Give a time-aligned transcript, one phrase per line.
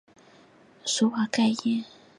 [0.83, 1.85] 索瓦盖伊。